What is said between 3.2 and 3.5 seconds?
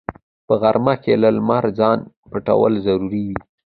وي